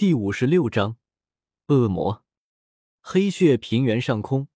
[0.00, 0.96] 第五十六章，
[1.66, 2.24] 恶魔。
[3.02, 4.48] 黑血平原上空，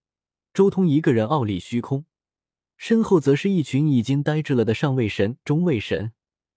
[0.55, 2.07] 周通一个人傲立虚空，
[2.79, 6.15] 身后则是一群已经呆滞了的上位神、中位神。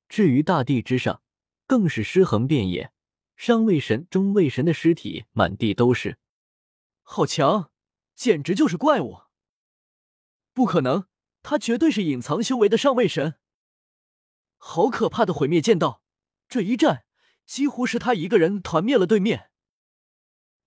[0.08, 1.22] 至于大地之上，
[1.66, 2.94] 更是尸横遍野，
[3.36, 6.18] 上位神、中位神的尸体满地都是。
[7.04, 7.70] 好强，
[8.16, 9.24] 简直就是怪物！
[10.54, 11.08] 不可能，
[11.44, 13.36] 他绝对是隐藏修为的上位神。
[14.56, 16.02] 好可怕的毁灭剑道！
[16.48, 17.04] 这一战
[17.48, 19.50] 几乎是他一个人团灭了对面。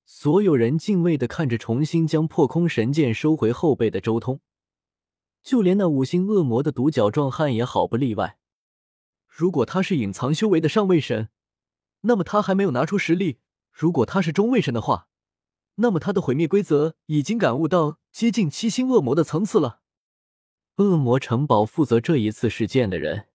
[0.04, 4.40] 所有人敬畏的看着重新将破空神剑收回后背的周通，
[5.42, 8.38] 就连那五星恶魔的独角壮汉也好不例外。
[9.28, 11.28] 如果他是隐藏修为的上位神，
[12.00, 13.38] 那么他还没有拿出实力；
[13.70, 15.06] 如果他是中位神的话，
[15.76, 19.82] 那么他的毁灭规则已经感悟到接近七星恶魔的层次了。
[20.76, 23.28] 恶魔城堡负责这一次事件的人。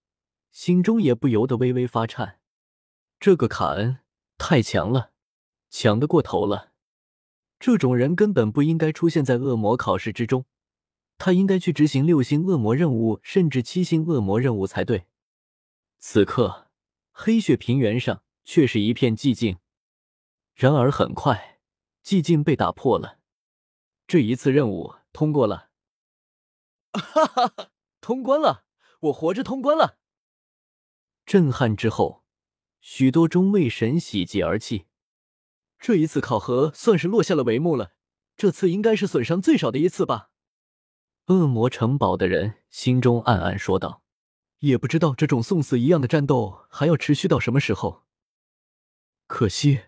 [0.51, 2.39] 心中也不由得微微发颤，
[3.19, 3.99] 这个卡恩
[4.37, 5.11] 太强了，
[5.69, 6.73] 强得过头了。
[7.59, 10.45] 这种人根本不应该出现在恶魔考试之中，
[11.17, 15.07] 他应该去执行六星恶魔任务，甚至七星恶魔任务才对。
[15.97, 16.67] 此刻，
[17.11, 19.57] 黑雪平原上却是一片寂静。
[20.53, 21.59] 然而，很快，
[22.03, 23.19] 寂静被打破了。
[24.05, 25.69] 这一次任务通过了，
[26.91, 28.65] 哈哈哈，通关了！
[28.99, 29.97] 我活着通关了！
[31.25, 32.24] 震撼之后，
[32.87, 34.85] 许多中位神喜极而泣。
[35.79, 37.93] 这一次考核算是落下了帷幕了，
[38.37, 40.29] 这次应该是损伤最少的一次吧？
[41.25, 44.03] 恶魔城堡的人心中暗暗说道。
[44.59, 48.03] 也不知道这种送死一样的战斗还要持续到什么时候。
[49.25, 49.85] 可惜，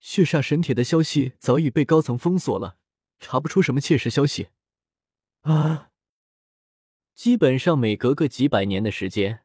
[0.00, 2.78] 血煞神铁的消息早已被高层封锁了，
[3.20, 4.48] 查不出什么切实消息。
[5.42, 5.90] 啊！
[7.14, 9.44] 基本上每隔个几百年的时间。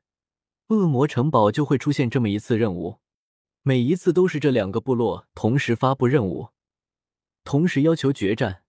[0.69, 2.99] 恶魔城堡就会出现这么一次任务，
[3.61, 6.49] 每一次都是这两个部落同时发布任务，
[7.45, 8.63] 同时要求决战。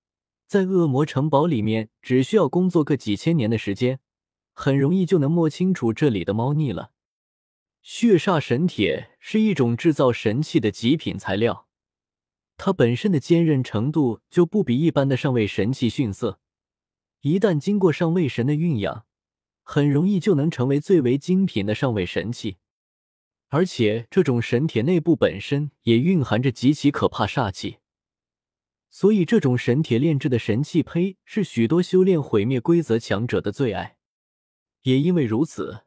[0.47, 3.99] 在恶魔城堡里面，只需要工作个几千年的时间，
[4.55, 6.93] 很容易就能摸清楚这里的猫腻了。
[7.83, 11.67] 血煞神铁是一种制造神器的极品材料，
[12.57, 16.39] 它本身的坚韧程度就不比一般的上位神器逊色，
[17.23, 19.08] 一旦经过上位神的运养。
[19.71, 22.57] 很容易就能成为最为精品的上位神器，
[23.49, 27.77] 而且这种神铁内部本身也蕴含着极其可怕煞气，
[28.89, 33.99] 所以这种神铁炼制的神器胚是许多修炼毁灭规则强者的最爱。
[34.85, 35.83] 也因为如此，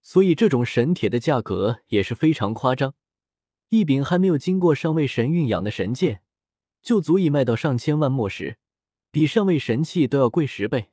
[0.00, 2.94] 所以这种神铁的价格也是非常夸张。
[3.70, 6.22] 一柄还没有经过上位神蕴养的神剑，
[6.80, 8.58] 就足以卖到上千万墨石，
[9.10, 10.92] 比上位神器都要贵十倍。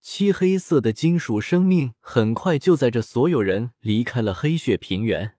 [0.00, 5.36] 漆黑色的金属生命很快就在这所有人离开了黑血平原，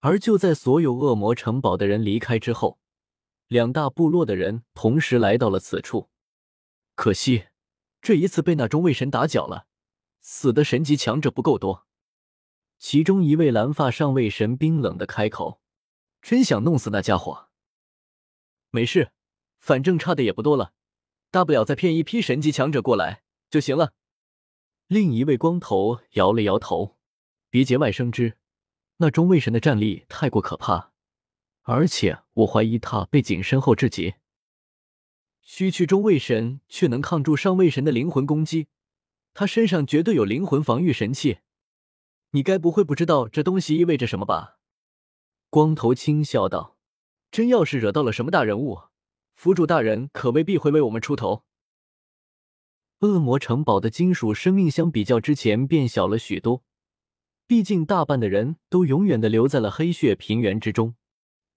[0.00, 2.78] 而就在所有恶魔城堡的人离开之后，
[3.48, 6.08] 两大部落的人同时来到了此处。
[6.94, 7.46] 可惜，
[8.00, 9.66] 这一次被那中位神打搅了，
[10.20, 11.86] 死的神级强者不够多。
[12.78, 15.60] 其中一位蓝发上位神冰冷的开口
[16.22, 17.48] ：“真想弄死那家伙。”
[18.70, 19.10] 没事，
[19.58, 20.72] 反正差的也不多了，
[21.30, 23.23] 大不了再骗一批神级强者过来。
[23.54, 23.92] 就行了。
[24.88, 26.96] 另一位光头摇了摇头，
[27.50, 28.36] 别节外生枝。
[28.96, 30.90] 那中位神的战力太过可怕，
[31.62, 34.14] 而且我怀疑他被景身后至极。
[35.40, 38.66] 区区中位神却能抗住上位神的灵魂攻击，
[39.32, 41.38] 他身上绝对有灵魂防御神器。
[42.30, 44.58] 你该不会不知道这东西意味着什么吧？
[45.48, 46.76] 光头轻笑道
[47.30, 48.80] ：“真要是惹到了什么大人物，
[49.36, 51.44] 府主大人可未必会为我们出头。”
[53.04, 56.62] 恶魔城堡的金属生命相比较之前变小了许多，
[57.46, 60.94] 毕竟大半的人都永远的留在了黑血平原之中。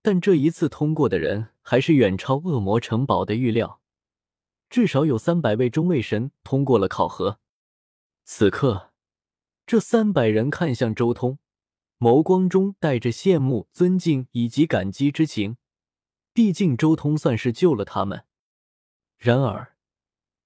[0.02, 3.80] 但这一次通过的人还是远超恶魔城堡的预料，
[4.69, 7.40] 至少有三百位中位神通过了考核。
[8.25, 8.91] 此刻，
[9.66, 11.40] 这三百人看向周通，
[11.97, 15.56] 眸光中带着羡慕、尊敬以及感激之情。
[16.34, 18.26] 毕竟周通算是救了他们。
[19.17, 19.77] 然而。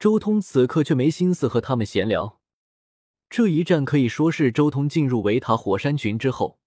[0.02, 2.40] 周通此刻却没心思和他们闲聊。
[3.30, 6.58] 这一战可以说是周通进入维塔火山群之后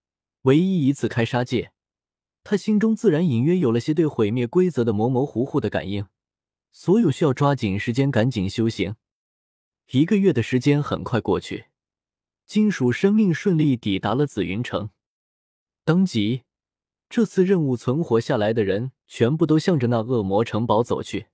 [0.43, 1.73] 唯一一次开杀戒，
[2.45, 6.07] 他心中自然隐约有了些对毁灭规则的模模糊糊的感应。
[6.71, 8.95] 所有需要抓紧时间，赶紧修行。
[9.91, 11.65] 一个月的时间很快过去，
[12.47, 14.91] 金属生命顺利抵达了紫云城。
[15.85, 16.43] 当即，
[17.09, 21.27] 这次任务存活下来的人全部都向着那恶魔城堡走去。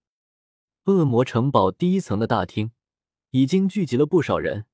[0.90, 2.72] 恶魔城堡第一层的大厅
[3.30, 4.66] 已经聚集了不少人，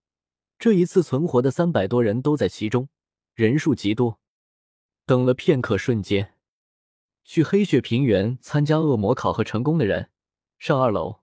[0.59, 2.89] 这一次存活的三百多人都在其中，
[3.35, 4.19] 人数极多。
[5.05, 6.35] 等了片刻，瞬间，
[7.23, 10.11] 去黑雪平原参加恶魔考核成功的人，
[10.59, 11.21] 上二楼。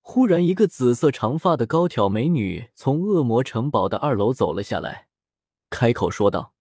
[0.00, 5.06] 忽然，一个紫色长发的高挑美女从恶魔城堡的二楼走了下来，
[5.70, 6.52] 开口说道。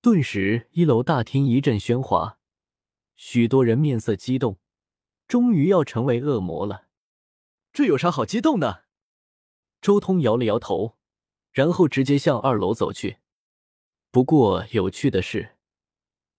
[0.00, 2.38] 顿时，一楼大厅一阵喧哗，
[3.16, 4.59] 许多人面色激动，
[5.30, 6.88] 终于要成为恶魔了。
[7.72, 8.86] 这有啥好激动的？
[9.80, 10.96] 周通摇了摇头，
[11.52, 13.18] 然后直接向二楼走去。
[14.10, 15.56] 不过有趣的是，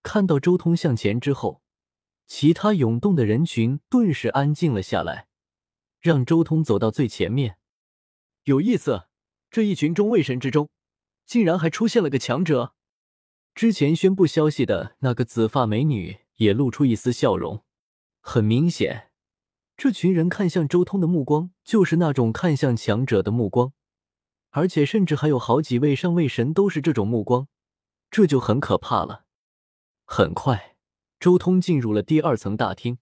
[0.02, 1.62] 看到周通向前之后，
[2.26, 5.26] 其他涌动的人群顿时安静了下来，
[5.98, 7.56] 让周通走到最前面。
[8.44, 9.06] 有意思，
[9.50, 10.68] 这一群中位神之中，
[11.24, 12.74] 竟然还出现了个强者。
[13.54, 17.64] 之前宣布消息的那个紫发美女也露出一丝笑容。
[18.24, 19.10] 很明显，
[19.76, 23.72] 这群人看向周通的目光就是那种看向强者的目光，
[24.50, 27.48] 而且甚至还有好几位上位神都是这种目光。
[28.12, 29.24] 这就很可怕了。
[30.04, 30.76] 很快，
[31.18, 32.98] 周通进入了第二层大厅。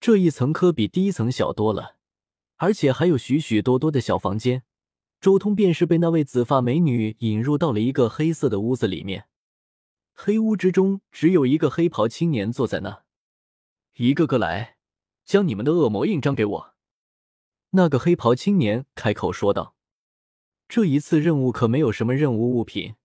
[0.00, 1.96] 这一层可比第一层小多了，
[2.56, 4.64] 而且还有许许多多的小房间。
[5.20, 9.28] 周通便是被那位紫发美女引入到了一个黑色的屋子里面。
[10.12, 13.03] 黑屋之中只有一个黑袍青年坐在那。
[13.96, 14.76] 一个个来，
[15.24, 16.74] 将你们的恶魔印章给我。
[17.70, 19.76] 那个黑袍青年开口说道
[20.66, 22.96] ：“这一次任务可没有什么任务物品。”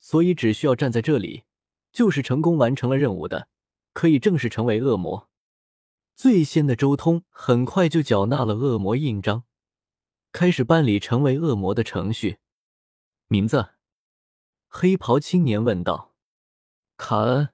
[0.00, 1.44] 所以只需要站在这里，
[1.92, 3.48] 就是成功完成了任务的，
[3.92, 5.28] 可以正式成为恶魔。
[6.14, 9.44] 最先的周通很快就缴纳了恶魔印章，
[10.32, 12.38] 开始办理成为恶魔的程序。
[13.28, 13.74] 名字？
[14.68, 16.14] 黑袍青年问道。
[16.96, 17.50] 卡恩。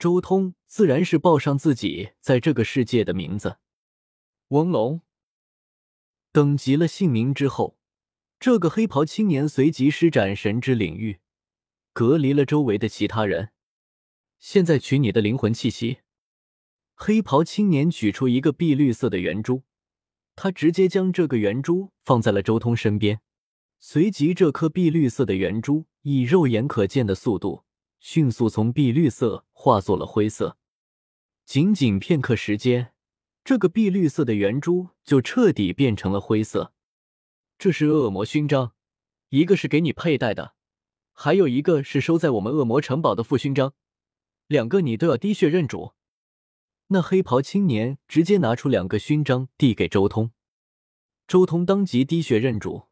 [0.00, 3.58] 周通自然是报上自己在这个世界的名字。
[4.48, 5.00] 翁龙。
[6.32, 7.78] 等级了姓名之后，
[8.38, 11.20] 这个黑袍青年随即施展神之领域。
[11.92, 13.52] 隔离了周围的其他人。
[14.38, 16.00] 现在取你的灵魂气息。
[16.94, 19.62] 黑袍青年取出一个碧绿色的圆珠，
[20.34, 23.20] 他直接将这个圆珠放在了周通身边。
[23.78, 27.65] 随即，这颗碧绿色的圆珠以肉眼可见的速度，
[27.98, 30.58] 迅速从碧绿色化作了灰色。
[31.44, 32.92] 仅仅片刻时间，
[33.44, 36.72] 这个碧绿色的圆珠就彻底变成了灰色。
[37.58, 38.74] 这是恶魔勋章，
[39.28, 40.54] 一个是给你佩戴的。
[41.12, 43.72] 还有一个是收在我们恶魔城堡的副勋章，
[44.46, 45.94] 两个你都要滴血认主。
[46.88, 50.32] 那黑袍青年直接拿出两个勋章递给周通，
[51.26, 52.88] 周通当即滴血认主。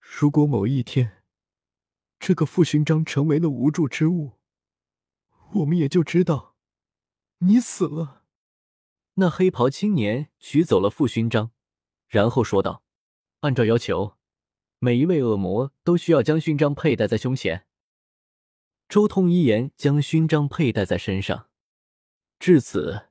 [0.00, 1.17] 如果某一天
[2.18, 4.32] 这个副勋章成为了无助之物，
[5.54, 6.56] 我们也就知道
[7.38, 8.24] 你死了。
[9.14, 11.52] 那黑袍青年取走了副勋章，
[12.06, 12.82] 然后说道
[13.40, 14.16] ：“按照要求。”
[14.80, 17.66] 每一位恶魔都需要将勋章佩戴在胸前。
[18.88, 21.48] 周通一言将勋章佩戴在身上，
[22.38, 23.08] 至此，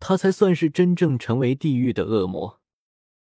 [0.00, 2.60] 他才算是真正成为地狱的恶魔。